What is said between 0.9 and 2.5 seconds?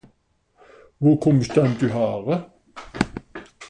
Wo kùmmsch denn dü häre?